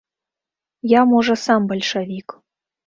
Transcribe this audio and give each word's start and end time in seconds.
Я, 0.93 1.01
можа, 1.11 1.33
сам 1.45 1.61
бальшавік. 1.75 2.27